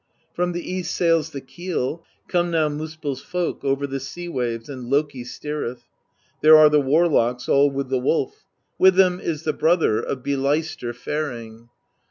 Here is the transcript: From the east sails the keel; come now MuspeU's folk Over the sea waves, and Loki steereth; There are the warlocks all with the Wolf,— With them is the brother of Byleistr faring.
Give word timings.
From 0.33 0.53
the 0.53 0.67
east 0.67 0.95
sails 0.95 1.29
the 1.29 1.41
keel; 1.41 2.03
come 2.27 2.49
now 2.49 2.67
MuspeU's 2.69 3.21
folk 3.21 3.63
Over 3.63 3.85
the 3.85 3.99
sea 3.99 4.27
waves, 4.27 4.67
and 4.67 4.89
Loki 4.89 5.23
steereth; 5.23 5.81
There 6.41 6.57
are 6.57 6.69
the 6.69 6.81
warlocks 6.81 7.47
all 7.47 7.69
with 7.69 7.89
the 7.89 7.99
Wolf,— 7.99 8.43
With 8.79 8.95
them 8.95 9.19
is 9.19 9.43
the 9.43 9.53
brother 9.53 9.99
of 10.01 10.23
Byleistr 10.23 10.95
faring. 10.95 11.69